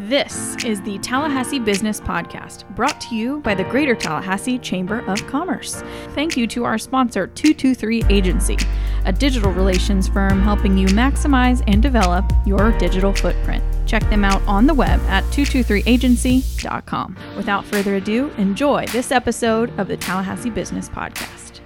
[0.00, 5.26] This is the Tallahassee Business Podcast, brought to you by the Greater Tallahassee Chamber of
[5.26, 5.82] Commerce.
[6.10, 8.58] Thank you to our sponsor, 223 Agency,
[9.06, 13.64] a digital relations firm helping you maximize and develop your digital footprint.
[13.86, 17.16] Check them out on the web at 223agency.com.
[17.34, 21.60] Without further ado, enjoy this episode of the Tallahassee Business Podcast.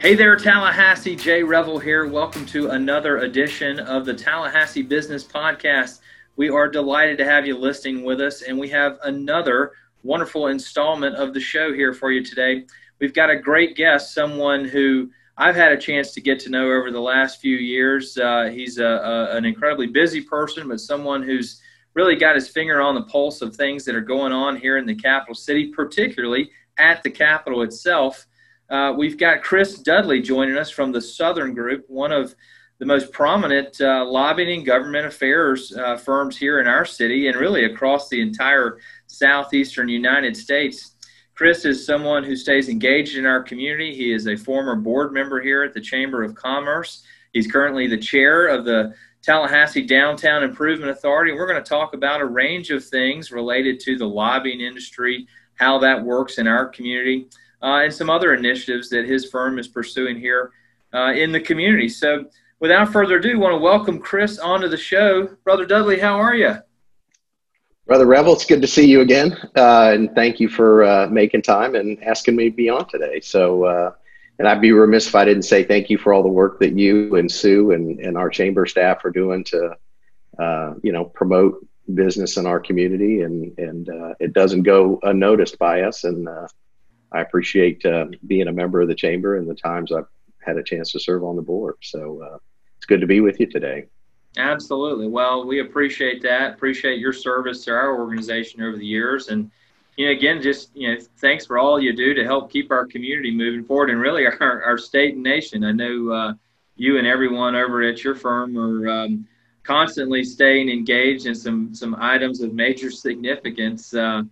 [0.00, 1.14] Hey there, Tallahassee.
[1.14, 2.08] Jay Revel here.
[2.08, 5.99] Welcome to another edition of the Tallahassee Business Podcast.
[6.40, 11.16] We are delighted to have you listening with us, and we have another wonderful installment
[11.16, 12.64] of the show here for you today.
[12.98, 16.64] We've got a great guest, someone who I've had a chance to get to know
[16.64, 18.16] over the last few years.
[18.16, 21.60] Uh, he's a, a, an incredibly busy person, but someone who's
[21.92, 24.86] really got his finger on the pulse of things that are going on here in
[24.86, 28.26] the capital city, particularly at the Capitol itself.
[28.70, 32.34] Uh, we've got Chris Dudley joining us from the Southern Group, one of
[32.80, 37.36] the most prominent uh, lobbying and government affairs uh, firms here in our city and
[37.36, 40.94] really across the entire southeastern United States.
[41.34, 43.94] Chris is someone who stays engaged in our community.
[43.94, 47.02] He is a former board member here at the Chamber of Commerce.
[47.34, 51.32] He's currently the chair of the Tallahassee Downtown Improvement Authority.
[51.32, 55.78] We're going to talk about a range of things related to the lobbying industry, how
[55.80, 57.28] that works in our community,
[57.62, 60.52] uh, and some other initiatives that his firm is pursuing here
[60.94, 61.90] uh, in the community.
[61.90, 62.24] So,
[62.60, 65.26] without further ado, I want to welcome Chris onto the show.
[65.44, 66.56] Brother Dudley, how are you?
[67.86, 69.36] Brother Revel, it's good to see you again.
[69.56, 73.18] Uh, and thank you for uh, making time and asking me to be on today.
[73.20, 73.92] So, uh,
[74.38, 76.78] and I'd be remiss if I didn't say thank you for all the work that
[76.78, 79.76] you and Sue and, and our chamber staff are doing to,
[80.38, 83.22] uh, you know, promote business in our community.
[83.22, 86.04] And, and uh, it doesn't go unnoticed by us.
[86.04, 86.46] And uh,
[87.10, 87.84] I appreciate
[88.26, 90.06] being a member of the chamber and the times I've
[90.38, 91.74] had a chance to serve on the board.
[91.82, 92.40] So,
[92.90, 93.86] good to be with you today.
[94.36, 95.06] Absolutely.
[95.06, 96.54] Well, we appreciate that.
[96.54, 99.28] Appreciate your service to our organization over the years.
[99.28, 99.48] And,
[99.96, 102.84] you know, again, just, you know, thanks for all you do to help keep our
[102.84, 105.62] community moving forward and really our, our state and nation.
[105.64, 106.32] I know uh,
[106.74, 109.24] you and everyone over at your firm are um,
[109.62, 113.94] constantly staying engaged in some, some items of major significance.
[113.94, 114.22] Uh,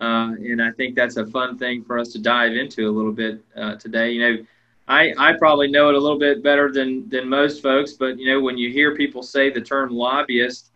[0.00, 3.12] uh, and I think that's a fun thing for us to dive into a little
[3.12, 4.12] bit uh, today.
[4.12, 4.46] You know,
[4.88, 8.32] I, I probably know it a little bit better than, than most folks, but you
[8.32, 10.70] know, when you hear people say the term lobbyist,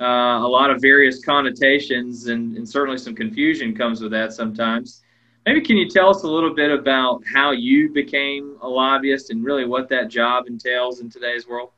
[0.00, 5.02] uh, a lot of various connotations and, and certainly some confusion comes with that sometimes.
[5.46, 9.44] Maybe can you tell us a little bit about how you became a lobbyist and
[9.44, 11.70] really what that job entails in today's world?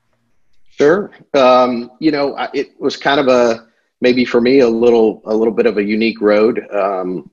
[0.71, 1.11] Sure.
[1.35, 3.67] Um, you know, it was kind of a
[4.01, 6.61] maybe for me a little a little bit of a unique road.
[6.73, 7.31] Um,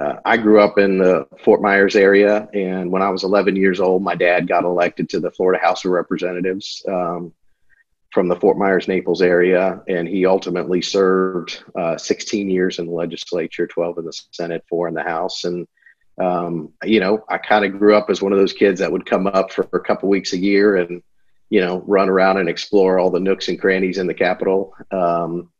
[0.00, 3.80] uh, I grew up in the Fort Myers area, and when I was 11 years
[3.80, 7.32] old, my dad got elected to the Florida House of Representatives um,
[8.10, 12.92] from the Fort Myers Naples area, and he ultimately served uh, 16 years in the
[12.92, 15.66] legislature, 12 in the Senate, four in the House, and
[16.18, 19.06] um, you know, I kind of grew up as one of those kids that would
[19.06, 21.02] come up for a couple weeks a year and
[21.48, 24.74] you know run around and explore all the nooks and crannies in the Capitol.
[24.90, 25.50] Um,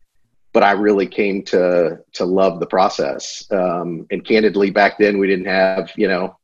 [0.52, 3.44] but I really came to to love the process.
[3.50, 6.36] Um, and candidly, back then we didn't have you know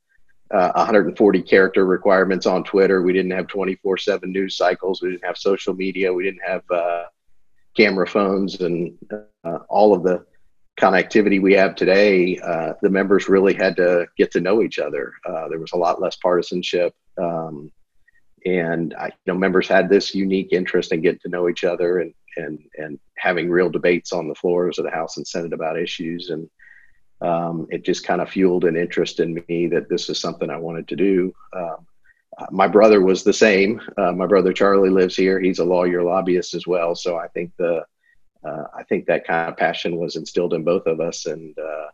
[0.51, 3.03] uh, 140 character requirements on Twitter.
[3.03, 5.03] We didn't have 24/7 news cycles.
[5.03, 6.13] We didn't have social media.
[6.13, 7.05] We didn't have uh,
[7.77, 8.97] camera phones and
[9.45, 10.25] uh, all of the
[10.79, 12.39] connectivity we have today.
[12.39, 15.13] Uh, the members really had to get to know each other.
[15.29, 16.95] Uh, there was a lot less partisanship.
[17.21, 17.71] Um,
[18.47, 21.99] and I, you know, members had this unique interest in getting to know each other
[21.99, 25.78] and and and having real debates on the floors of the House and Senate about
[25.78, 26.31] issues.
[26.31, 26.49] And
[27.21, 30.56] um, it just kind of fueled an interest in me that this is something I
[30.56, 31.34] wanted to do.
[31.53, 31.87] Um,
[32.50, 33.81] my brother was the same.
[33.97, 35.41] Uh, my brother Charlie lives here.
[35.41, 36.94] He's a lawyer lobbyist as well.
[36.94, 37.84] So I think the
[38.44, 41.27] uh, I think that kind of passion was instilled in both of us.
[41.27, 41.87] And uh,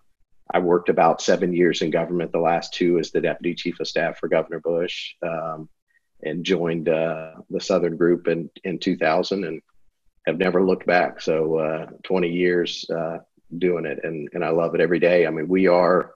[0.53, 2.33] I worked about seven years in government.
[2.33, 5.69] The last two as the deputy chief of staff for Governor Bush, um,
[6.22, 9.62] and joined uh, the Southern Group in in 2000 and
[10.27, 11.21] have never looked back.
[11.21, 13.19] So uh, 20 years uh,
[13.59, 15.27] doing it, and and I love it every day.
[15.27, 16.13] I mean, we are,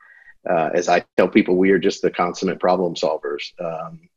[0.49, 3.53] uh, as I tell people, we are just the consummate problem solvers.
[3.61, 4.09] Um,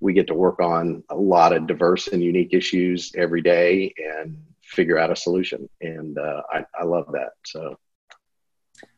[0.00, 4.42] we get to work on a lot of diverse and unique issues every day and
[4.62, 7.32] figure out a solution, and uh, I, I love that.
[7.44, 7.78] So.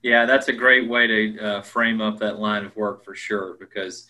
[0.02, 3.56] Yeah, that's a great way to uh, frame up that line of work for sure
[3.60, 4.08] because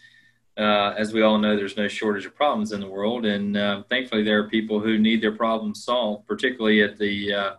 [0.58, 3.82] uh, as we all know, there's no shortage of problems in the world, and uh,
[3.88, 7.50] thankfully, there are people who need their problems solved, particularly at the uh,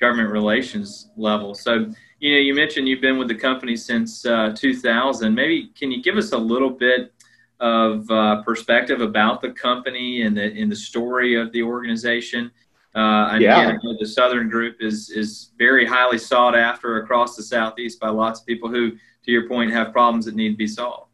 [0.00, 1.54] government relations level.
[1.54, 1.86] So,
[2.18, 5.32] you know, you mentioned you've been with the company since uh, 2000.
[5.32, 7.12] Maybe can you give us a little bit
[7.60, 12.50] of uh, perspective about the company and the in the story of the organization?
[12.96, 13.62] Uh, and yeah.
[13.62, 18.40] again, the Southern Group is is very highly sought after across the Southeast by lots
[18.40, 21.09] of people who, to your point, have problems that need to be solved.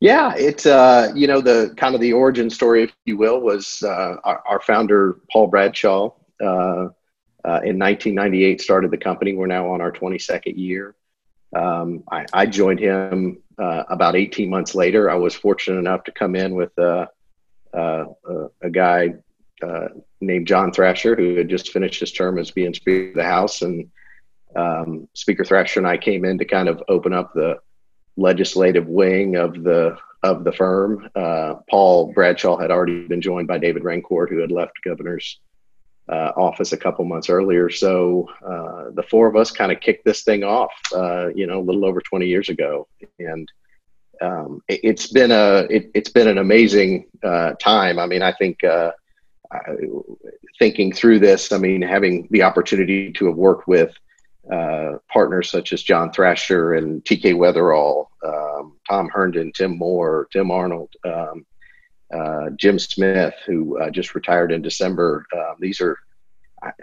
[0.00, 3.82] Yeah, it's uh, you know the kind of the origin story, if you will, was
[3.82, 6.10] uh, our, our, founder Paul Bradshaw
[6.42, 6.88] uh,
[7.44, 9.32] uh in 1998 started the company.
[9.32, 10.94] We're now on our 22nd year.
[11.54, 15.08] Um, I, I, joined him uh, about 18 months later.
[15.08, 17.06] I was fortunate enough to come in with uh,
[17.72, 19.14] a guy
[20.20, 23.62] named John Thrasher, who had just finished his term as being Speaker of the House,
[23.62, 23.88] and
[24.54, 27.58] um, Speaker Thrasher and I came in to kind of open up the
[28.16, 31.08] legislative wing of the of the firm.
[31.14, 35.38] Uh, Paul Bradshaw had already been joined by David Rancourt, who had left governor's
[36.08, 37.68] uh, office a couple months earlier.
[37.70, 41.60] So uh, the four of us kind of kicked this thing off, uh, you know,
[41.60, 42.86] a little over 20 years ago,
[43.18, 43.50] and
[44.20, 47.98] um, it, has been a it, has been an amazing uh, time.
[47.98, 48.62] I mean, I think.
[48.64, 48.92] Uh,
[50.58, 53.94] thinking through this, I mean, having the opportunity to have worked with
[54.50, 60.50] uh, partners such as John Thrasher and TK Wetherell, um, Tom Herndon, Tim Moore, Tim
[60.50, 61.44] Arnold, um,
[62.14, 65.26] uh, Jim Smith, who uh, just retired in December.
[65.36, 65.98] Um, these are,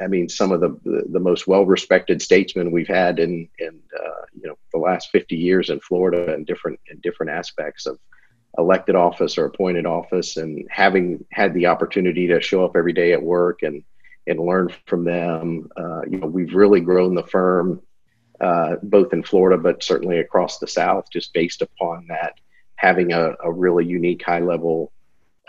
[0.02, 3.80] I mean, some of the the, the most well respected statesmen we've had in in
[3.98, 7.98] uh, you know the last 50 years in Florida and different in different aspects of
[8.58, 13.14] elected office or appointed office, and having had the opportunity to show up every day
[13.14, 13.84] at work and
[14.28, 15.70] and learn from them.
[15.76, 17.82] Uh, you know, we've really grown the firm
[18.42, 22.34] uh, both in Florida, but certainly across the South, just based upon that
[22.76, 24.92] having a, a really unique, high level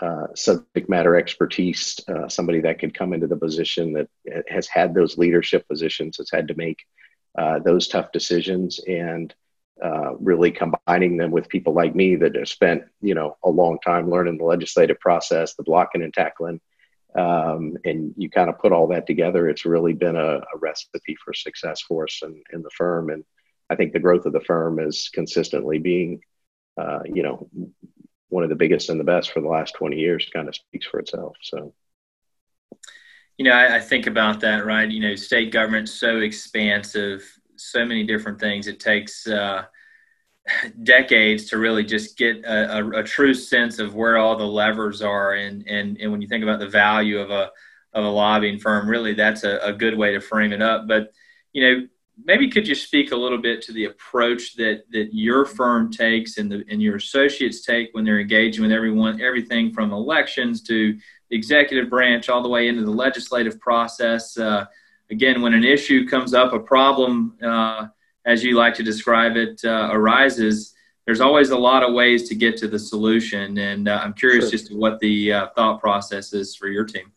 [0.01, 4.07] uh, subject matter expertise, uh, somebody that could come into the position that
[4.47, 6.85] has had those leadership positions, has had to make
[7.37, 9.33] uh, those tough decisions, and
[9.83, 13.77] uh, really combining them with people like me that have spent, you know, a long
[13.85, 16.61] time learning the legislative process, the blocking and tackling
[17.15, 21.15] um, and you kind of put all that together, it's really been a, a recipe
[21.23, 23.09] for success for us in, in, the firm.
[23.09, 23.23] And
[23.69, 26.19] I think the growth of the firm is consistently being,
[26.77, 27.47] uh, you know,
[28.27, 30.87] one of the biggest and the best for the last 20 years kind of speaks
[30.87, 31.37] for itself.
[31.41, 31.73] So,
[33.37, 34.89] you know, I, I think about that, right?
[34.89, 37.23] You know, state government's so expansive,
[37.55, 38.67] so many different things.
[38.67, 39.63] It takes, uh,
[40.83, 45.01] decades to really just get a, a, a, true sense of where all the levers
[45.01, 45.33] are.
[45.33, 47.51] And, and and when you think about the value of a
[47.93, 50.87] of a lobbying firm really that's a, a good way to frame it up.
[50.87, 51.11] But
[51.53, 51.87] you know
[52.23, 56.37] maybe could you speak a little bit to the approach that that your firm takes
[56.37, 60.93] and the and your associates take when they're engaging with everyone everything from elections to
[61.29, 64.37] the executive branch all the way into the legislative process?
[64.37, 64.65] Uh,
[65.09, 67.87] again when an issue comes up a problem uh,
[68.25, 70.73] as you like to describe it, uh, arises,
[71.05, 73.57] there's always a lot of ways to get to the solution.
[73.57, 74.51] And uh, I'm curious sure.
[74.51, 77.11] just to what the uh, thought process is for your team.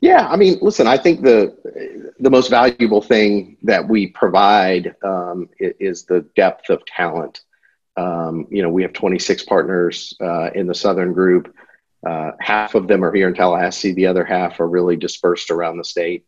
[0.00, 5.48] Yeah, I mean, listen, I think the the most valuable thing that we provide um,
[5.58, 7.40] is the depth of talent.
[7.96, 11.52] Um, you know, we have 26 partners uh, in the Southern Group.
[12.06, 13.92] Uh, half of them are here in Tallahassee.
[13.92, 16.24] The other half are really dispersed around the state.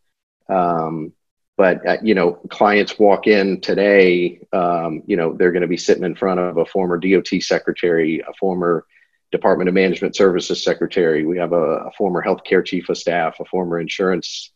[0.49, 1.13] Um,
[1.57, 5.77] but uh, you know clients walk in today um, you know they're going to be
[5.77, 8.85] sitting in front of a former dot secretary a former
[9.33, 11.25] department of management services secretary.
[11.25, 14.51] We have a, a former healthcare chief of staff a former insurance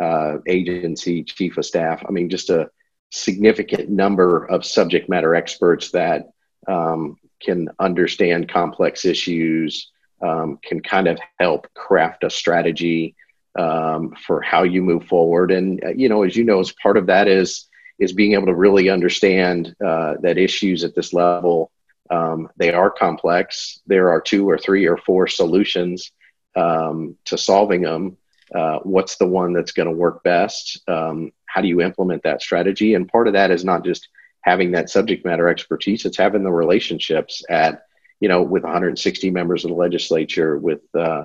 [0.00, 2.02] uh, agency chief of staff.
[2.08, 2.70] I mean just a
[3.10, 6.30] significant number of subject matter experts that
[6.68, 9.90] um, can understand complex issues
[10.22, 13.16] um, can kind of help craft a strategy
[13.58, 15.50] um, for how you move forward.
[15.50, 17.66] And uh, you know, as you know, as part of that is
[17.98, 21.70] is being able to really understand uh, that issues at this level
[22.10, 23.80] um, they are complex.
[23.86, 26.10] There are two or three or four solutions
[26.56, 28.16] um, to solving them.
[28.54, 30.80] Uh, what's the one that's going to work best?
[30.88, 32.94] Um, how do you implement that strategy?
[32.94, 34.08] And part of that is not just
[34.42, 37.84] having that subject matter expertise; it's having the relationships at
[38.18, 41.24] you know with 160 members of the legislature, with uh,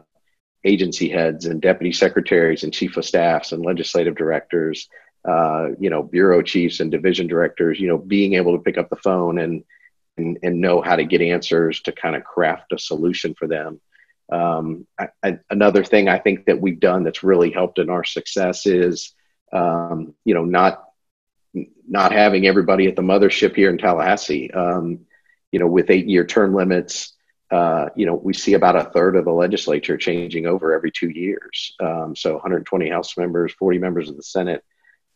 [0.65, 4.89] agency heads and deputy secretaries and chief of staffs and legislative directors,
[5.27, 8.89] uh, you know, bureau chiefs and division directors, you know, being able to pick up
[8.89, 9.63] the phone and,
[10.17, 13.79] and, and know how to get answers to kind of craft a solution for them.
[14.31, 18.03] Um, I, I, another thing I think that we've done that's really helped in our
[18.03, 19.13] success is,
[19.53, 20.81] um, you know, not
[21.87, 24.51] not having everybody at the mothership here in Tallahassee.
[24.51, 25.05] Um,
[25.51, 27.13] you know, with eight year term limits,
[27.55, 31.07] uh, you know, we see about a third of the legislature changing over every two
[31.07, 31.73] years.
[31.79, 34.61] Um, so 120 House members, 40 members of the Senate.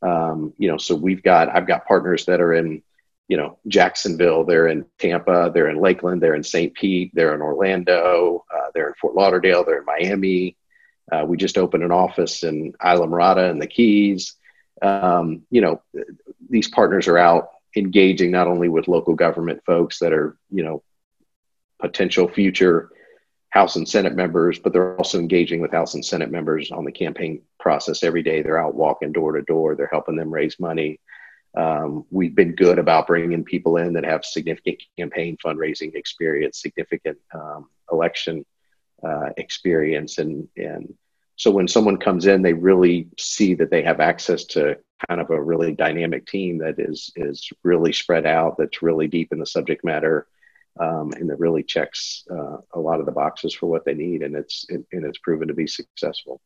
[0.01, 2.81] Um, you know, so we've got, I've got partners that are in,
[3.27, 6.73] you know, Jacksonville, they're in Tampa, they're in Lakeland, they're in St.
[6.73, 10.55] Pete, they're in Orlando, uh, they're in Fort Lauderdale, they're in Miami.
[11.11, 14.35] Uh, we just opened an office in Islamorada and the Keys.
[14.81, 15.81] Um, you know,
[16.49, 20.83] these partners are out engaging not only with local government folks that are, you know,
[21.79, 22.91] potential future
[23.49, 26.91] House and Senate members, but they're also engaging with House and Senate members on the
[26.91, 28.41] campaign process every day.
[28.41, 29.75] They're out walking door to door.
[29.75, 30.99] They're helping them raise money.
[31.55, 37.17] Um, we've been good about bringing people in that have significant campaign fundraising experience, significant
[37.33, 38.45] um, election
[39.03, 40.93] uh, experience, and and
[41.37, 45.29] so when someone comes in, they really see that they have access to kind of
[45.31, 49.45] a really dynamic team that is is really spread out, that's really deep in the
[49.45, 50.27] subject matter,
[50.79, 54.23] um, and that really checks uh, a lot of the boxes for what they need,
[54.23, 56.41] and it's and it's proven to be successful.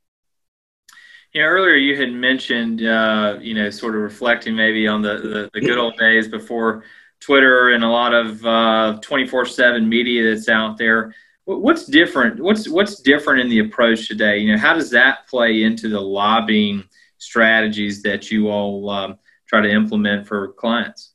[1.34, 5.50] Yeah, earlier you had mentioned, uh, you know, sort of reflecting maybe on the, the,
[5.54, 6.84] the, good old days before
[7.22, 11.14] Twitter and a lot of uh, twenty four seven media that's out there.
[11.46, 12.40] What's different?
[12.40, 14.40] What's what's different in the approach today?
[14.40, 16.84] You know, how does that play into the lobbying
[17.18, 21.13] strategies that you all um, try to implement for clients?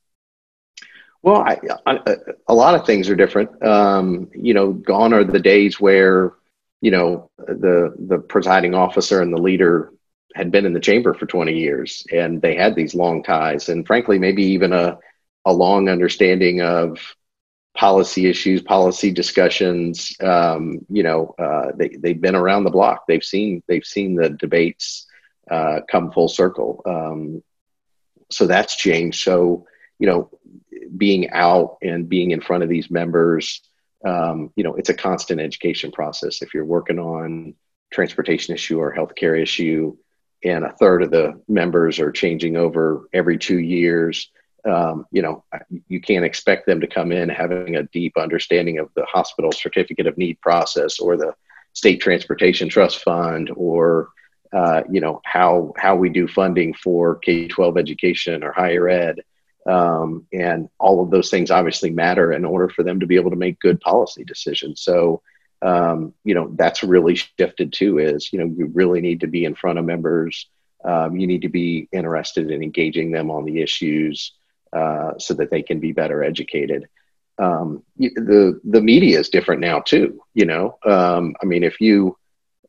[1.29, 2.17] Well, I, I,
[2.47, 3.63] a lot of things are different.
[3.63, 6.33] Um, you know, gone are the days where
[6.81, 9.93] you know the the presiding officer and the leader
[10.35, 13.87] had been in the chamber for 20 years and they had these long ties and
[13.87, 14.99] frankly maybe even a
[15.45, 16.99] a long understanding of
[17.75, 23.05] policy issues policy discussions um, you know uh, they, they've been around the block.
[23.07, 25.07] They've seen they've seen the debates
[25.51, 26.81] uh, come full circle.
[26.87, 27.43] Um,
[28.31, 29.23] so that's changed.
[29.23, 29.67] So
[29.99, 30.31] you know
[30.97, 33.61] being out and being in front of these members,
[34.05, 36.43] um, you know, it's a constant education process.
[36.43, 37.55] If you're working on
[37.93, 39.97] transportation issue or healthcare issue,
[40.45, 44.31] and a third of the members are changing over every two years,
[44.65, 45.45] um, you know,
[45.89, 50.07] you can't expect them to come in having a deep understanding of the hospital certificate
[50.07, 51.35] of need process or the
[51.73, 54.11] state transportation trust fund or
[54.53, 59.21] uh, you know how how we do funding for K-12 education or higher ed.
[59.69, 63.31] Um, and all of those things obviously matter in order for them to be able
[63.31, 64.81] to make good policy decisions.
[64.81, 65.21] So,
[65.61, 69.45] um, you know, that's really shifted too is, you know, you really need to be
[69.45, 70.47] in front of members.
[70.83, 74.33] Um, you need to be interested in engaging them on the issues
[74.73, 76.89] uh, so that they can be better educated.
[77.39, 82.17] Um, the, the media is different now too, you know, um, I mean, if you,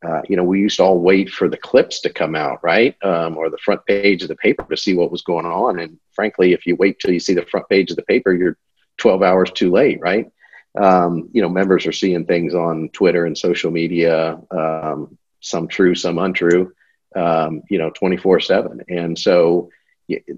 [0.06, 2.96] uh, you know, we used to all wait for the clips to come out, right?
[3.04, 5.80] Um, or the front page of the paper to see what was going on.
[5.80, 8.58] And frankly, if you wait till you see the front page of the paper, you're
[8.98, 10.30] 12 hours too late, right?
[10.78, 15.96] Um, you know, members are seeing things on Twitter and social media, um, some true,
[15.96, 16.74] some untrue,
[17.16, 18.82] um, you know, 24 seven.
[18.90, 19.70] And so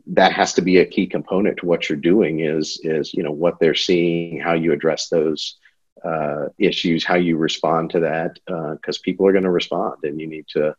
[0.05, 3.31] that has to be a key component to what you're doing is, is, you know,
[3.31, 5.57] what they're seeing, how you address those,
[6.05, 10.21] uh, issues, how you respond to that, because uh, people are going to respond, and
[10.21, 10.75] you need to,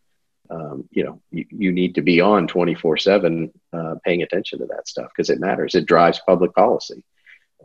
[0.52, 4.59] um, you know, you, you, need to be on twenty four seven, uh, paying attention
[4.59, 5.75] to that stuff because it matters.
[5.75, 7.02] It drives public policy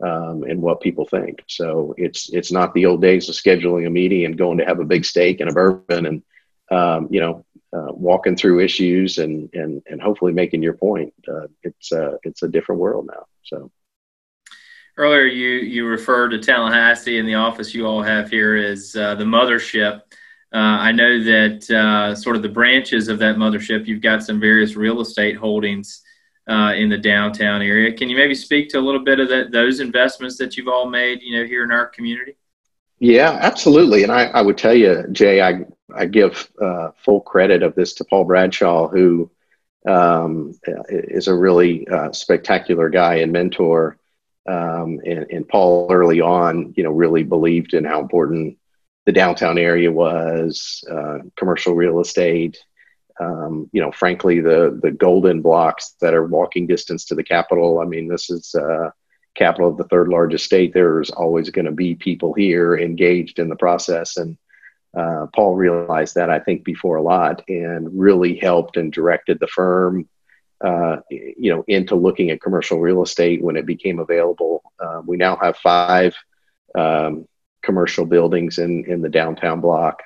[0.02, 1.42] um, and what people think.
[1.46, 4.80] So it's it's not the old days of scheduling a meeting and going to have
[4.80, 6.22] a big steak and a bourbon and
[6.70, 11.12] um, you know uh, walking through issues and and and hopefully making your point.
[11.26, 13.26] Uh, it's uh, it's a different world now.
[13.42, 13.70] So
[14.96, 19.14] earlier you you referred to Tallahassee and the office you all have here is uh,
[19.14, 20.02] the mothership.
[20.52, 24.40] Uh, I know that uh, sort of the branches of that mothership, you've got some
[24.40, 26.02] various real estate holdings
[26.48, 27.92] uh, in the downtown area.
[27.92, 30.88] Can you maybe speak to a little bit of that, those investments that you've all
[30.88, 32.36] made, you know, here in our community?
[32.98, 34.02] Yeah, absolutely.
[34.02, 37.94] And I, I would tell you, Jay, I, I give uh, full credit of this
[37.94, 39.30] to Paul Bradshaw, who
[39.86, 43.98] um, is a really uh, spectacular guy and mentor.
[44.46, 48.56] Um, and, and, Paul early on, you know, really believed in how important
[49.08, 52.58] the downtown area was, uh, commercial real estate.
[53.18, 57.80] Um, you know, frankly, the the golden blocks that are walking distance to the capital.
[57.80, 58.90] I mean, this is uh,
[59.34, 60.74] capital of the third largest state.
[60.74, 64.36] There's always going to be people here engaged in the process, and
[64.94, 69.48] uh, Paul realized that I think before a lot, and really helped and directed the
[69.48, 70.06] firm
[70.62, 74.62] uh, you know, into looking at commercial real estate when it became available.
[74.78, 76.14] Uh, we now have five
[76.74, 77.26] um,
[77.62, 80.02] commercial buildings in in the downtown block,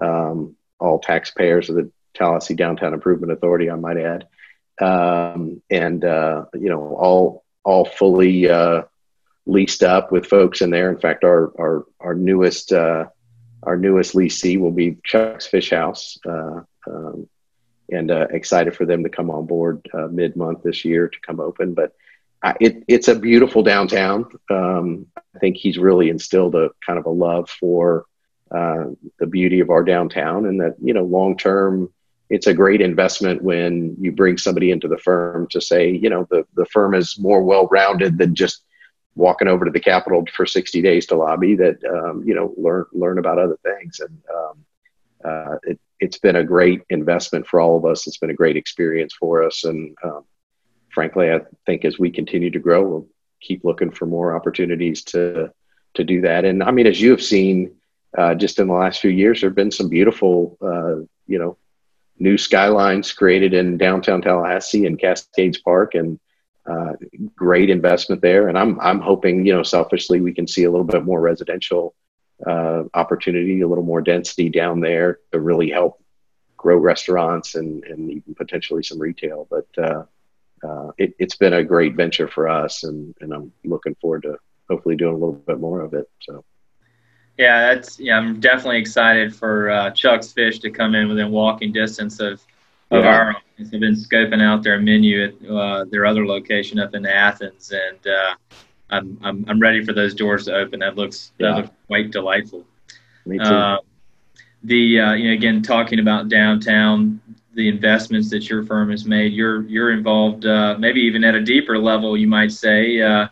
[0.00, 4.28] um, all taxpayers of the Tallahassee Downtown Improvement Authority, I might add,
[4.80, 8.82] um, and uh, you know, all all fully uh,
[9.46, 10.90] leased up with folks in there.
[10.90, 13.06] In fact, our our our newest uh,
[13.62, 16.18] our newest leasee will be Chuck's Fish House.
[16.26, 17.28] Uh, um,
[17.90, 21.18] and uh, excited for them to come on board uh, mid month this year to
[21.20, 21.74] come open.
[21.74, 21.94] But
[22.60, 24.26] it, it's a beautiful downtown.
[24.50, 28.04] Um, I think he's really instilled a kind of a love for
[28.50, 28.84] uh,
[29.18, 31.92] the beauty of our downtown, and that you know long term,
[32.30, 36.26] it's a great investment when you bring somebody into the firm to say, you know,
[36.30, 38.62] the the firm is more well rounded than just
[39.16, 41.56] walking over to the Capitol for 60 days to lobby.
[41.56, 44.64] That um, you know learn learn about other things, and um,
[45.24, 48.06] uh, it, it's been a great investment for all of us.
[48.06, 50.24] It's been a great experience for us, and um,
[50.94, 53.08] frankly, I think as we continue to grow, we'll
[53.40, 55.52] keep looking for more opportunities to
[55.94, 56.44] to do that.
[56.44, 57.76] And I mean, as you have seen,
[58.16, 60.96] uh, just in the last few years, there have been some beautiful, uh,
[61.26, 61.56] you know,
[62.18, 66.18] new skylines created in downtown Tallahassee and Cascades Park, and
[66.66, 66.92] uh,
[67.34, 68.48] great investment there.
[68.48, 71.94] And I'm I'm hoping, you know, selfishly, we can see a little bit more residential
[72.46, 76.00] uh, opportunity, a little more density down there to really help
[76.56, 79.46] grow restaurants and and even potentially some retail.
[79.50, 79.68] But
[80.64, 84.36] uh, it, has been a great venture for us, and, and I'm looking forward to
[84.68, 86.08] hopefully doing a little bit more of it.
[86.20, 86.44] So.
[87.38, 88.16] Yeah, that's yeah.
[88.16, 92.40] I'm definitely excited for uh, Chuck's Fish to come in within walking distance of
[92.90, 93.10] of yeah.
[93.10, 93.70] our office.
[93.72, 98.06] I've been scoping out their menu at uh, their other location up in Athens, and
[98.06, 98.34] uh,
[98.90, 100.80] I'm, I'm I'm ready for those doors to open.
[100.80, 101.48] That looks yeah.
[101.48, 102.64] that looks quite delightful.
[103.26, 103.44] Me too.
[103.44, 103.78] Uh,
[104.62, 107.20] the uh, you know again talking about downtown,
[107.54, 109.32] the investments that your firm has made.
[109.32, 113.00] You're you're involved, uh, maybe even at a deeper level, you might say.
[113.00, 113.28] Uh,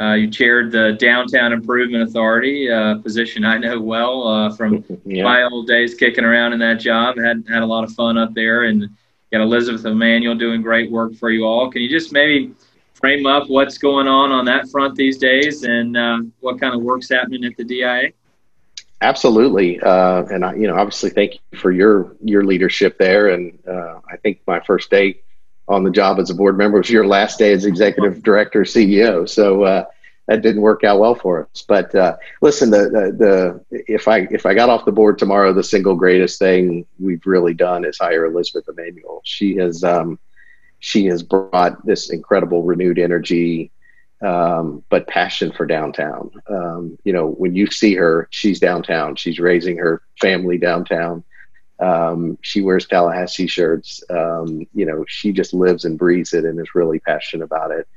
[0.00, 5.22] uh, you chaired the Downtown Improvement Authority, uh, position I know well uh, from yeah.
[5.22, 7.18] my old days kicking around in that job.
[7.18, 8.88] Had had a lot of fun up there, and
[9.30, 11.70] got Elizabeth Emanuel doing great work for you all.
[11.70, 12.54] Can you just maybe
[12.94, 16.82] frame up what's going on on that front these days, and uh, what kind of
[16.82, 18.12] work's happening at the DIA?
[19.02, 23.30] Absolutely, uh, and I, you know, obviously, thank you for your your leadership there.
[23.30, 25.20] And uh, I think my first day
[25.66, 29.28] on the job as a board member was your last day as executive director, CEO.
[29.28, 29.86] So uh,
[30.28, 31.64] that didn't work out well for us.
[31.66, 35.52] But uh, listen, the, the, the if I if I got off the board tomorrow,
[35.52, 39.20] the single greatest thing we've really done is hire Elizabeth Emanuel.
[39.24, 40.16] She has um,
[40.78, 43.72] she has brought this incredible renewed energy
[44.22, 46.30] um, but passion for downtown.
[46.48, 49.16] Um, you know, when you see her, she's downtown.
[49.16, 51.24] She's raising her family downtown.
[51.80, 54.02] Um, she wears Tallahassee shirts.
[54.08, 57.88] Um, you know, she just lives and breathes it and is really passionate about it.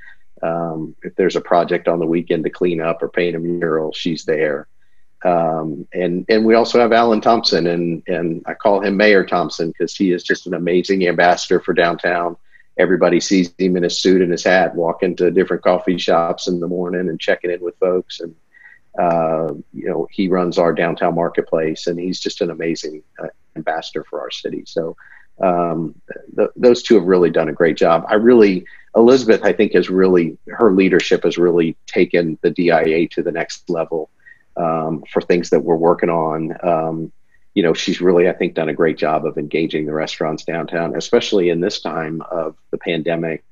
[0.42, 3.94] Um, if there's a project on the weekend to clean up or paint a mural,
[3.94, 4.68] she's there.
[5.24, 9.70] Um, and and we also have Alan Thompson, and and I call him Mayor Thompson
[9.70, 12.38] because he is just an amazing ambassador for downtown
[12.78, 16.60] everybody sees him in his suit and his hat walking to different coffee shops in
[16.60, 18.20] the morning and checking in with folks.
[18.20, 18.36] And
[19.00, 24.06] uh, you know he runs our downtown marketplace and he's just an amazing uh, ambassador
[24.10, 24.64] for our city.
[24.66, 24.96] So
[25.42, 25.96] um,
[26.38, 28.06] th- those two have really done a great job.
[28.08, 33.22] I really elizabeth i think has really her leadership has really taken the dia to
[33.22, 34.10] the next level
[34.58, 36.56] um, for things that we're working on.
[36.64, 37.12] Um,
[37.56, 40.96] you know, she's really, I think, done a great job of engaging the restaurants downtown,
[40.96, 43.46] especially in this time of the pandemic,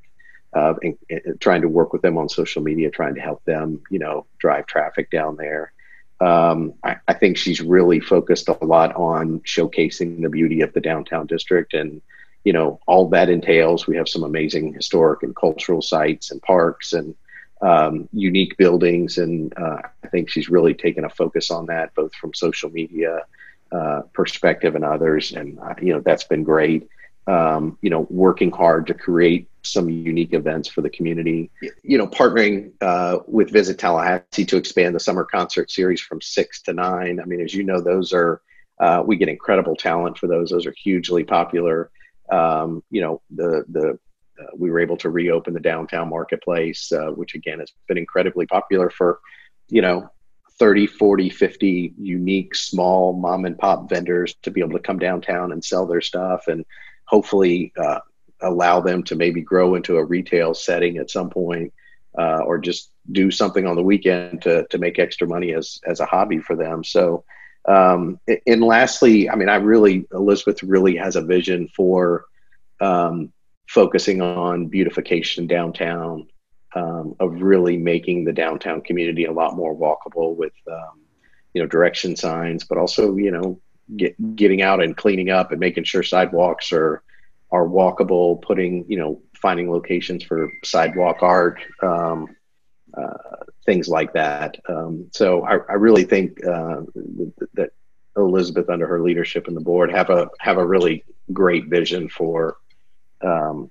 [0.54, 3.82] uh, and, and trying to work with them on social media, trying to help them,
[3.90, 5.72] you know, drive traffic down there.
[6.20, 10.80] Um, I, I, think she's really focused a lot on showcasing the beauty of the
[10.80, 12.02] downtown district and,
[12.44, 13.88] you know, all that entails.
[13.88, 17.16] We have some amazing historic and cultural sites and parks and
[17.62, 19.18] um, unique buildings.
[19.18, 23.26] And uh, I think she's really taken a focus on that, both from social media
[23.74, 26.88] uh, perspective and others, and uh, you know that's been great.
[27.26, 31.50] Um, you know, working hard to create some unique events for the community.
[31.82, 36.62] You know, partnering uh, with Visit Tallahassee to expand the summer concert series from six
[36.64, 37.20] to nine.
[37.20, 38.42] I mean, as you know, those are
[38.80, 40.52] uh, we get incredible talent for those.
[40.52, 41.90] Those are hugely popular.
[42.32, 43.98] Um, you know, the the
[44.40, 48.90] uh, we were able to reopen the downtown marketplace, which again has been incredibly popular
[48.90, 49.20] for
[49.70, 50.12] you know
[50.60, 55.52] 30, 40, 50 unique small mom and pop vendors to be able to come downtown
[55.52, 56.66] and sell their stuff and
[57.06, 58.00] hopefully uh,
[58.42, 61.74] allow them to maybe grow into a retail setting at some point
[62.18, 66.00] uh, or just do something on the weekend to, to make extra money as, as
[66.00, 66.84] a hobby for them.
[66.84, 67.24] So,
[67.68, 72.26] um, and lastly, I mean, I really, Elizabeth really has a vision for
[72.80, 73.32] um,
[73.68, 76.28] focusing on beautification downtown,
[76.76, 81.02] um, of really making the downtown community a lot more walkable with um,
[81.54, 83.60] you know direction signs, but also you know
[83.96, 87.04] get, getting out and cleaning up and making sure sidewalks are
[87.52, 92.36] are walkable, putting you know finding locations for sidewalk art, um,
[92.98, 94.60] uh, things like that.
[94.68, 96.82] Um, so I, I, really think uh,
[97.54, 97.72] that
[98.18, 102.58] Elizabeth, under her leadership and the board, have a have a really great vision for
[103.22, 103.70] um,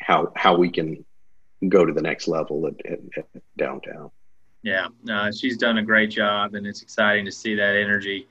[0.00, 1.04] how how we can
[1.68, 4.10] go to the next level at, at, at downtown.
[4.62, 8.26] Yeah, no, she's done a great job, and it's exciting to see that energy.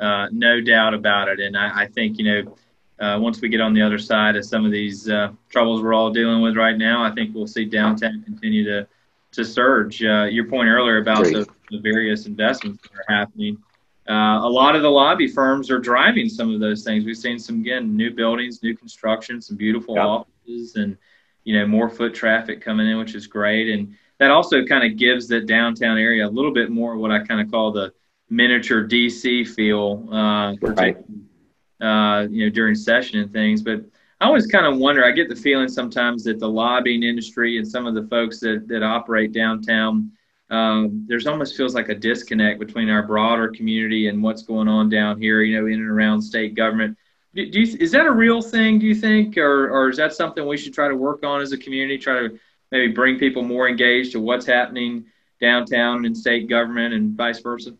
[0.00, 1.40] Uh, no doubt about it.
[1.40, 2.56] And I, I think you know,
[2.98, 5.94] uh, once we get on the other side of some of these uh, troubles we're
[5.94, 8.88] all dealing with right now, I think we'll see downtown continue to
[9.32, 10.02] to surge.
[10.02, 13.58] Uh, your point earlier about the, the, various investments that are happening.
[14.08, 17.04] Uh, a lot of the lobby firms are driving some of those things.
[17.04, 20.04] We've seen some again new buildings, new construction, some beautiful yep.
[20.04, 20.96] offices, and
[21.44, 23.68] you know more foot traffic coming in, which is great.
[23.68, 27.20] And that also kind of gives the downtown area a little bit more what I
[27.20, 27.92] kind of call the
[28.30, 30.96] miniature DC feel, uh, right.
[31.80, 33.62] uh, you know, during session and things.
[33.62, 33.84] But
[34.20, 35.04] I always kind of wonder.
[35.04, 38.66] I get the feeling sometimes that the lobbying industry and some of the folks that
[38.68, 40.12] that operate downtown,
[40.50, 44.88] um, there's almost feels like a disconnect between our broader community and what's going on
[44.88, 45.42] down here.
[45.42, 46.96] You know, in and around state government.
[47.34, 48.78] Do, do you, is that a real thing?
[48.78, 51.52] Do you think, or or is that something we should try to work on as
[51.52, 51.98] a community?
[51.98, 52.38] Try to
[52.70, 55.06] maybe bring people more engaged to what's happening
[55.40, 57.74] downtown in state government and vice versa?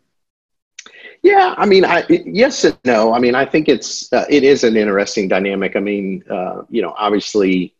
[1.23, 3.15] Yeah, I mean, I, yes and no.
[3.15, 5.77] I mean, I think it's uh, it is an interesting dynamic.
[5.77, 7.75] I mean, uh, you know, obviously,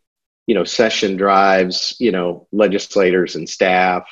[0.47, 4.07] you know, session drives you know legislators and staff.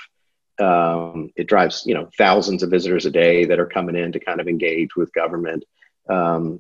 [0.60, 4.20] Um, it drives you know thousands of visitors a day that are coming in to
[4.20, 5.64] kind of engage with government.
[6.08, 6.60] Um,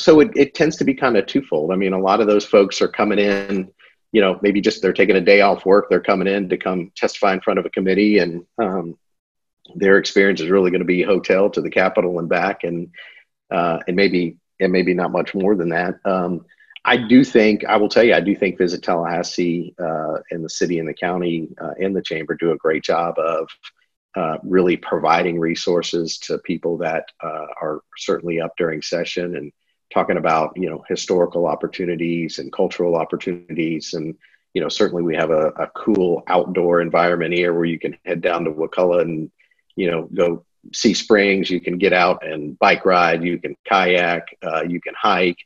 [0.00, 1.72] so it, it tends to be kind of twofold.
[1.72, 3.70] I mean, a lot of those folks are coming in
[4.12, 6.90] you know, maybe just they're taking a day off work, they're coming in to come
[6.96, 8.98] testify in front of a committee, and um,
[9.76, 12.90] their experience is really going to be hotel to the Capitol and back, and
[13.50, 15.94] uh, and maybe and maybe not much more than that.
[16.04, 16.44] Um,
[16.84, 20.50] I do think I will tell you, I do think Visit Tallahassee uh, and the
[20.50, 23.48] city and the county uh, and the chamber do a great job of
[24.16, 29.52] uh, really providing resources to people that uh, are certainly up during session and
[29.92, 33.94] talking about you know historical opportunities and cultural opportunities.
[33.94, 34.16] And
[34.54, 38.20] you know certainly we have a, a cool outdoor environment here where you can head
[38.20, 39.30] down to Wakulla and
[39.76, 41.50] you know go see springs.
[41.50, 43.24] You can get out and bike ride.
[43.24, 44.36] You can kayak.
[44.42, 45.38] Uh, you can hike.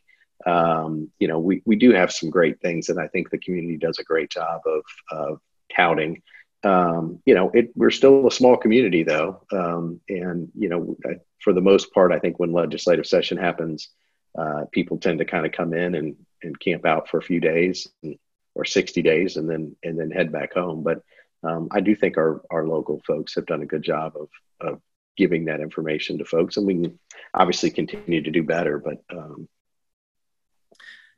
[0.46, 3.78] Um, you know we, we do have some great things and i think the community
[3.78, 5.40] does a great job of, of
[5.74, 6.22] touting.
[6.64, 9.40] Um, you know it, we're still a small community though.
[9.50, 10.98] Um, and you know
[11.40, 13.88] for the most part i think when legislative session happens
[14.38, 17.40] uh, people tend to kind of come in and, and camp out for a few
[17.40, 17.88] days
[18.54, 20.82] or 60 days and then and then head back home.
[20.82, 21.02] But
[21.42, 24.28] um, I do think our, our local folks have done a good job of,
[24.60, 24.80] of
[25.16, 26.98] giving that information to folks, and we can
[27.34, 28.78] obviously continue to do better.
[28.78, 29.48] But um,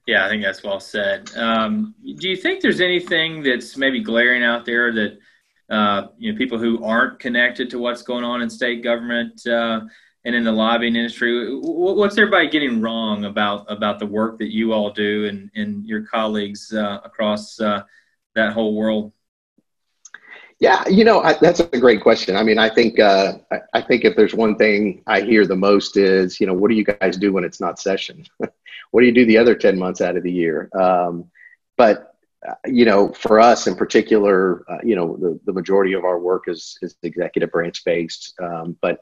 [0.06, 1.30] yeah, I think that's well said.
[1.36, 5.18] Um, do you think there's anything that's maybe glaring out there that
[5.70, 9.80] uh, you know people who aren't connected to what's going on in state government uh,
[10.26, 11.56] and in the lobbying industry.
[11.56, 16.02] What's everybody getting wrong about about the work that you all do and, and your
[16.02, 17.84] colleagues uh, across uh,
[18.34, 19.12] that whole world?
[20.58, 22.36] Yeah, you know I, that's a great question.
[22.36, 25.54] I mean, I think uh, I, I, think if there's one thing I hear the
[25.54, 28.26] most is, you know, what do you guys do when it's not session?
[28.90, 30.68] what do you do the other ten months out of the year?
[30.78, 31.30] Um,
[31.76, 32.14] but
[32.46, 36.18] uh, you know, for us in particular, uh, you know, the, the majority of our
[36.18, 38.98] work is is executive branch based, um, but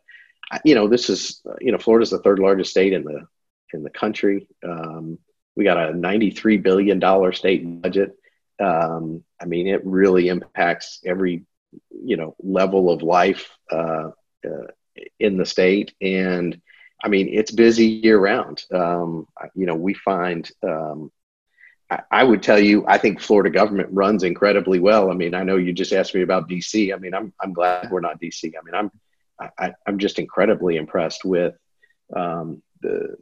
[0.64, 3.26] you know, this is you know, Florida's the third largest state in the
[3.72, 4.46] in the country.
[4.66, 5.18] Um,
[5.56, 8.16] we got a 93 billion dollar state budget.
[8.60, 11.44] Um, I mean, it really impacts every
[11.90, 14.10] you know level of life uh,
[14.46, 14.66] uh,
[15.18, 16.60] in the state, and
[17.02, 18.62] I mean, it's busy year round.
[18.72, 20.50] Um, you know, we find.
[20.62, 21.10] Um,
[21.90, 25.10] I, I would tell you, I think Florida government runs incredibly well.
[25.10, 26.94] I mean, I know you just asked me about DC.
[26.94, 28.44] I mean, I'm I'm glad we're not DC.
[28.44, 28.90] I mean, I'm
[29.58, 31.54] I, am just incredibly impressed with
[32.14, 33.16] um, the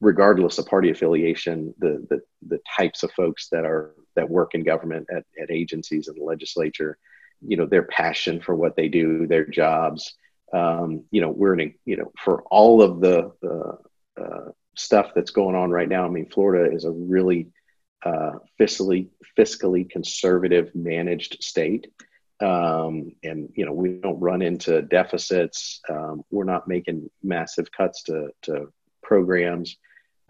[0.00, 4.64] regardless of party affiliation, the, the the types of folks that are that work in
[4.64, 6.98] government at, at agencies and the legislature,
[7.40, 10.14] you know, their passion for what they do, their jobs.
[10.52, 13.78] Um, you know, we're in, you know, for all of the, the
[14.20, 16.04] uh, stuff that's going on right now.
[16.04, 17.48] I mean, Florida is a really
[18.04, 21.86] uh, fiscally fiscally conservative managed state
[22.40, 25.80] um, and you know we don't run into deficits.
[25.88, 28.72] Um, we're not making massive cuts to, to
[29.02, 29.76] programs.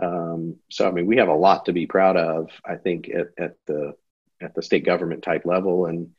[0.00, 2.50] Um, so I mean, we have a lot to be proud of.
[2.64, 3.94] I think at, at the
[4.40, 6.10] at the state government type level, and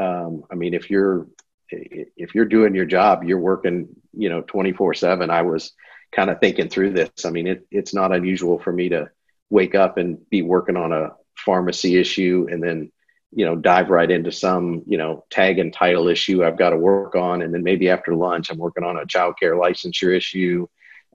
[0.00, 1.26] um, I mean, if you're
[1.70, 5.30] if you're doing your job, you're working, you know, 24 seven.
[5.30, 5.72] I was
[6.12, 7.24] kind of thinking through this.
[7.24, 9.10] I mean, it, it's not unusual for me to
[9.50, 12.90] wake up and be working on a pharmacy issue and then
[13.32, 16.76] you know dive right into some you know tag and title issue I've got to
[16.76, 20.66] work on, and then maybe after lunch I'm working on a child care licensure issue.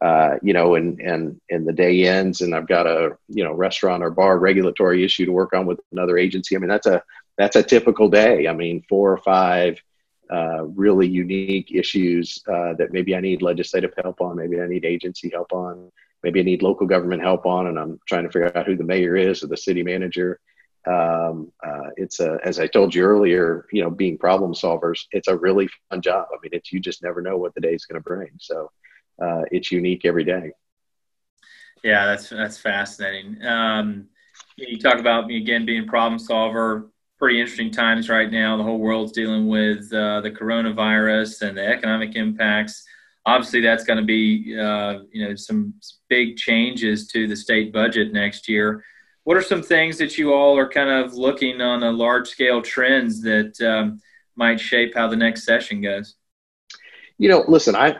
[0.01, 3.53] Uh, you know, and and and the day ends, and I've got a you know
[3.53, 6.55] restaurant or bar regulatory issue to work on with another agency.
[6.55, 7.03] I mean, that's a
[7.37, 8.47] that's a typical day.
[8.47, 9.79] I mean, four or five
[10.31, 14.85] uh, really unique issues uh, that maybe I need legislative help on, maybe I need
[14.85, 15.91] agency help on,
[16.23, 18.83] maybe I need local government help on, and I'm trying to figure out who the
[18.83, 20.39] mayor is or the city manager.
[20.87, 25.27] Um, uh, it's a, as I told you earlier, you know, being problem solvers, it's
[25.27, 26.27] a really fun job.
[26.31, 28.71] I mean, it's you just never know what the day is going to bring, so
[29.21, 30.51] uh, it's unique every day.
[31.83, 33.43] Yeah, that's that's fascinating.
[33.45, 34.07] Um,
[34.55, 36.89] you talk about me again being problem solver.
[37.19, 38.57] Pretty interesting times right now.
[38.57, 42.83] The whole world's dealing with uh, the coronavirus and the economic impacts.
[43.25, 45.75] Obviously, that's going to be uh, you know some
[46.09, 48.83] big changes to the state budget next year.
[49.23, 52.61] What are some things that you all are kind of looking on a large scale
[52.61, 54.01] trends that um,
[54.35, 56.15] might shape how the next session goes?
[57.17, 57.95] You know, listen, I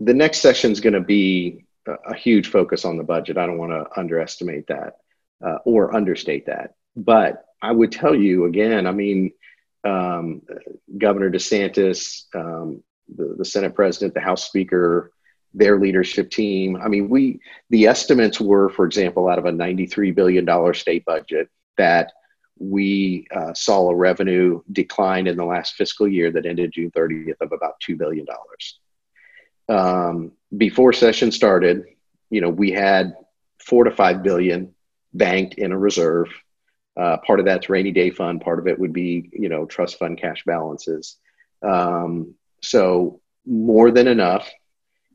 [0.00, 3.38] the next session is going to be a huge focus on the budget.
[3.38, 4.96] I don't want to underestimate that
[5.44, 6.74] uh, or understate that.
[6.96, 9.32] But I would tell you again, I mean,
[9.84, 10.42] um,
[10.98, 12.82] Governor DeSantis, um,
[13.14, 15.12] the, the, Senate president, the House Speaker,
[15.54, 16.76] their leadership team.
[16.76, 21.48] I mean, we the estimates were, for example, out of a $93 billion state budget
[21.78, 22.12] that
[22.58, 27.40] we uh, saw a revenue decline in the last fiscal year that ended June 30th
[27.40, 28.26] of about $2 billion.
[29.68, 31.84] Um, before session started,
[32.30, 33.14] you know, we had
[33.58, 34.74] four to five billion
[35.12, 36.28] banked in a reserve.
[36.96, 38.40] Uh, part of that's rainy day fund.
[38.40, 41.16] Part of it would be, you know, trust fund cash balances.
[41.62, 44.50] Um, so more than enough.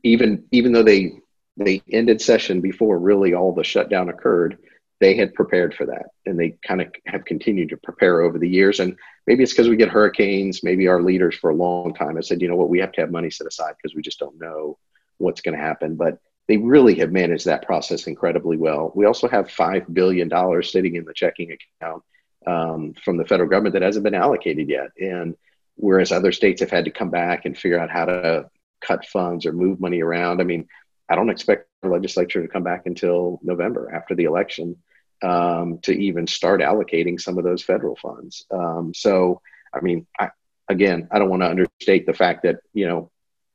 [0.02, 1.12] Even even though they
[1.56, 4.58] they ended session before really all the shutdown occurred,
[5.00, 8.48] they had prepared for that, and they kind of have continued to prepare over the
[8.48, 8.80] years.
[8.80, 10.62] And maybe it's because we get hurricanes.
[10.62, 13.00] Maybe our leaders for a long time have said, you know what, we have to
[13.00, 14.78] have money set aside because we just don't know
[15.18, 15.96] what's going to happen.
[15.96, 18.92] But they really have managed that process incredibly well.
[18.94, 20.30] We also have $5 billion
[20.62, 22.02] sitting in the checking account
[22.46, 24.90] um, from the federal government that hasn't been allocated yet.
[25.00, 25.36] And
[25.76, 28.50] whereas other states have had to come back and figure out how to
[28.86, 30.68] cut funds or move money around, I mean,
[31.08, 34.76] I don't expect the legislature to come back until November after the election
[35.22, 38.44] um, to even start allocating some of those federal funds.
[38.50, 39.40] Um, so,
[39.72, 40.30] I mean, I,
[40.68, 43.10] again, I don't want to understate the fact that, you know,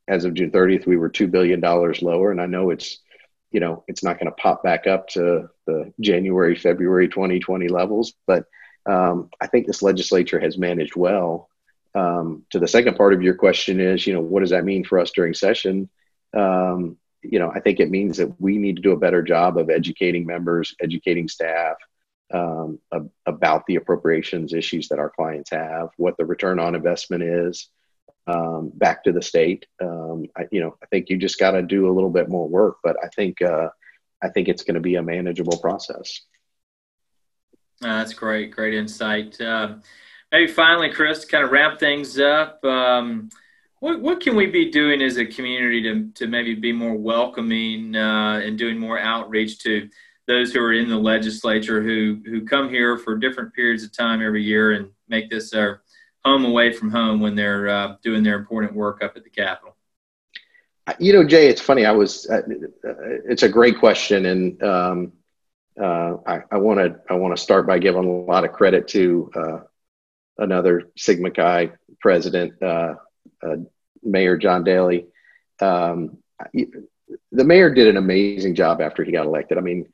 [0.06, 2.30] as of June 30th, we were $2 billion lower.
[2.30, 2.98] And I know it's,
[3.50, 8.14] you know, it's not going to pop back up to the January, February 2020 levels,
[8.26, 8.44] but
[8.86, 11.47] um, I think this legislature has managed well.
[11.98, 14.84] Um, to the second part of your question is, you know, what does that mean
[14.84, 15.88] for us during session?
[16.36, 19.58] Um, you know, I think it means that we need to do a better job
[19.58, 21.76] of educating members, educating staff
[22.32, 22.78] um,
[23.26, 27.68] about the appropriations issues that our clients have, what the return on investment is,
[28.28, 29.66] um, back to the state.
[29.82, 32.46] Um, I, you know, I think you just got to do a little bit more
[32.46, 33.70] work, but I think uh,
[34.22, 36.20] I think it's going to be a manageable process.
[37.82, 39.40] Uh, that's great, great insight.
[39.40, 39.76] Uh,
[40.32, 42.64] maybe finally, Chris, to kind of wrap things up.
[42.64, 43.30] Um,
[43.80, 47.94] what, what can we be doing as a community to, to maybe be more welcoming
[47.94, 49.88] uh, and doing more outreach to
[50.26, 54.20] those who are in the legislature who, who come here for different periods of time
[54.20, 55.82] every year and make this our
[56.24, 59.74] home away from home when they're uh, doing their important work up at the Capitol?
[60.98, 61.84] You know, Jay, it's funny.
[61.84, 62.28] I was.
[62.30, 62.40] Uh,
[63.26, 65.12] it's a great question, and um,
[65.78, 66.98] uh, I want to.
[67.10, 69.58] I want to start by giving a lot of credit to uh,
[70.38, 71.70] another Sigma Chi
[72.00, 72.94] president, uh,
[73.42, 73.56] uh,
[74.02, 75.06] Mayor John Dailey.
[75.60, 76.18] Um,
[76.52, 79.58] the mayor did an amazing job after he got elected.
[79.58, 79.88] I mean,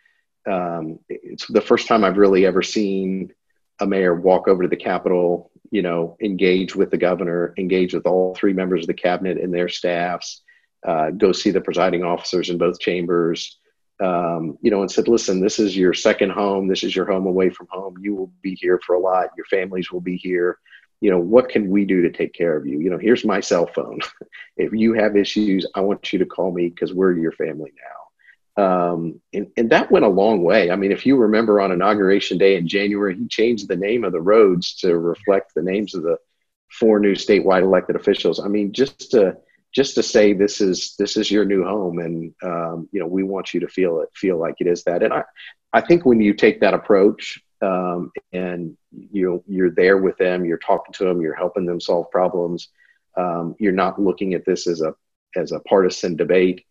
[0.47, 3.33] um, it's the first time I've really ever seen
[3.81, 8.07] a mayor walk over to the Capitol you know, engage with the governor, engage with
[8.07, 10.43] all three members of the cabinet and their staffs,
[10.87, 13.59] uh, go see the presiding officers in both chambers,
[14.05, 16.69] um, you know, and said, listen, this is your second home.
[16.69, 17.97] This is your home away from home.
[18.01, 19.31] You will be here for a lot.
[19.35, 20.59] Your families will be here.
[21.01, 22.81] You know, what can we do to take care of you?
[22.81, 24.01] You know, here's my cell phone.
[24.59, 27.73] if you have issues, I want you to call me because we're your family
[28.57, 28.63] now.
[28.63, 30.71] Um, and, and that went a long way.
[30.71, 34.13] I mean, if you remember on inauguration day in January, he changed the name of
[34.13, 36.19] the roads to reflect the names of the
[36.71, 38.39] four new statewide elected officials.
[38.39, 39.37] I mean, just to
[39.75, 43.23] just to say this is this is your new home, and um, you know we
[43.23, 45.03] want you to feel it, feel like it is that.
[45.03, 45.25] And I,
[45.73, 50.59] I think when you take that approach um, and you you're there with them, you're
[50.59, 52.69] talking to them, you're helping them solve problems.
[53.17, 54.95] Um, you're not looking at this as a
[55.37, 56.65] as a partisan debate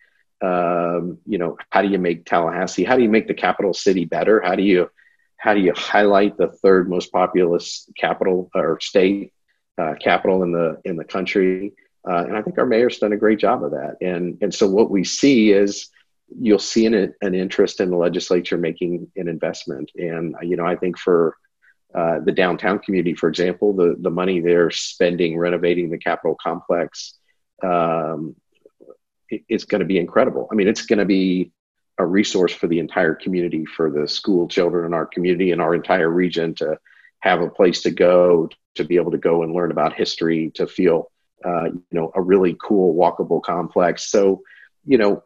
[0.43, 2.83] um, you know, how do you make Tallahassee?
[2.83, 4.41] How do you make the capital city better?
[4.41, 4.89] How do you
[5.37, 9.33] how do you highlight the third most populous capital or state
[9.77, 11.73] uh, capital in the in the country?
[12.07, 13.97] Uh, and I think our mayor's done a great job of that.
[14.01, 15.89] And and so what we see is
[16.39, 19.91] you'll see an, an interest in the legislature making an investment.
[19.95, 21.37] And you know, I think for
[21.95, 27.19] uh, the downtown community, for example, the, the money they're spending renovating the Capitol complex
[27.61, 28.35] um,
[29.29, 30.47] it's going to be incredible.
[30.51, 31.51] I mean, it's going to be
[31.97, 35.75] a resource for the entire community, for the school children in our community and our
[35.75, 36.77] entire region to
[37.19, 40.67] have a place to go, to be able to go and learn about history, to
[40.67, 41.11] feel,
[41.43, 44.09] uh, you know, a really cool walkable complex.
[44.09, 44.41] So,
[44.85, 45.23] you know,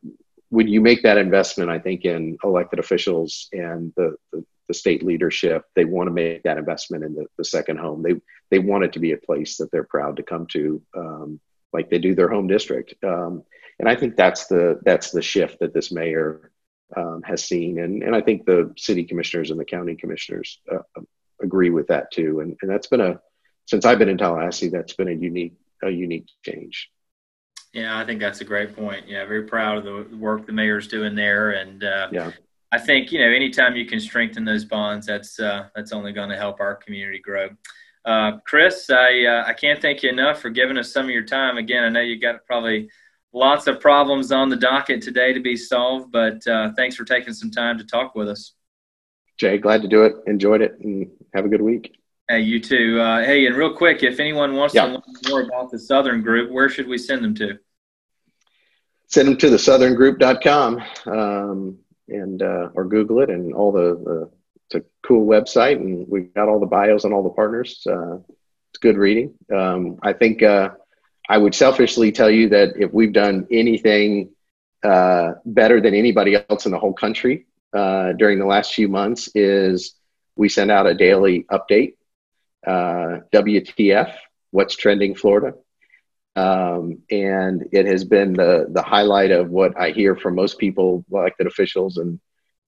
[0.50, 5.04] when you make that investment, I think in elected officials and the, the, the state
[5.04, 8.02] leadership, they want to make that investment in the, the, second home.
[8.02, 8.16] They
[8.50, 11.40] they want it to be a place that they're proud to come to, um,
[11.74, 12.96] like they do their home district.
[13.04, 13.44] Um,
[13.80, 16.52] and I think that's the that's the shift that this mayor
[16.96, 21.02] um, has seen, and and I think the city commissioners and the county commissioners uh,
[21.42, 22.40] agree with that too.
[22.40, 23.20] And and that's been a
[23.66, 25.54] since I've been in Tallahassee, that's been a unique
[25.84, 26.90] a unique change.
[27.74, 29.08] Yeah, I think that's a great point.
[29.08, 32.32] Yeah, very proud of the work the mayor's doing there, and uh, yeah.
[32.72, 36.30] I think you know anytime you can strengthen those bonds, that's uh, that's only going
[36.30, 37.50] to help our community grow.
[38.06, 41.26] Uh, Chris, I uh, I can't thank you enough for giving us some of your
[41.26, 41.58] time.
[41.58, 42.90] Again, I know you got probably
[43.34, 47.34] lots of problems on the docket today to be solved, but uh, thanks for taking
[47.34, 48.54] some time to talk with us.
[49.38, 50.16] Jay, glad to do it.
[50.26, 51.97] Enjoyed it, and have a good week.
[52.30, 53.00] Hey, you too.
[53.00, 54.86] Uh, hey, and real quick, if anyone wants yeah.
[54.86, 57.58] to learn more about the Southern Group, where should we send them to?
[59.08, 61.78] Send them to the southerngroup.com um,
[62.10, 64.30] and uh, or Google it, and all the,
[64.66, 67.88] it's a cool website, and we've got all the bios on all the partners.
[67.90, 68.18] Uh,
[68.72, 69.34] it's good reading.
[69.54, 70.72] Um, I think uh,
[71.30, 74.32] I would selfishly tell you that if we've done anything
[74.84, 79.30] uh, better than anybody else in the whole country uh, during the last few months,
[79.34, 79.96] is
[80.36, 81.94] we send out a daily update.
[82.66, 84.14] Uh, WTF?
[84.52, 85.54] What's trending Florida?
[86.36, 91.04] Um, and it has been the the highlight of what I hear from most people,
[91.12, 92.20] elected officials and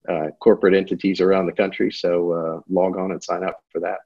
[0.08, 1.92] uh, corporate entities around the country.
[1.92, 3.98] So uh, log on and sign up for that.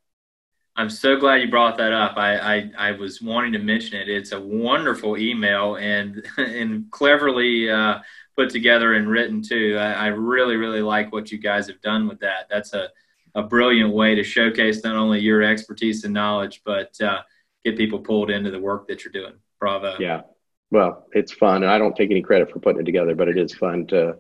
[0.76, 2.16] I'm so glad you brought that up.
[2.16, 4.08] I, I, I, was wanting to mention it.
[4.08, 8.00] It's a wonderful email and and cleverly uh,
[8.36, 9.76] put together and written too.
[9.78, 12.48] I, I, really really like what you guys have done with that.
[12.50, 12.88] That's a
[13.34, 17.20] a brilliant way to showcase not only your expertise and knowledge, but uh,
[17.64, 19.34] get people pulled into the work that you're doing.
[19.58, 19.96] Bravo.
[19.98, 20.22] Yeah.
[20.70, 23.38] Well, it's fun, and I don't take any credit for putting it together, but it
[23.38, 24.16] is fun to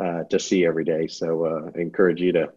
[0.00, 1.06] uh, to see every day.
[1.06, 2.52] So uh, I encourage you to